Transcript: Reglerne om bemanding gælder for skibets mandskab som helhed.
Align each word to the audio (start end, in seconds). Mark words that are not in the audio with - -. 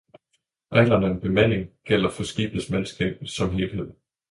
Reglerne 0.73 1.09
om 1.09 1.19
bemanding 1.19 1.69
gælder 1.83 2.09
for 2.09 2.23
skibets 2.23 2.69
mandskab 2.69 3.25
som 3.27 3.49
helhed. 3.51 3.91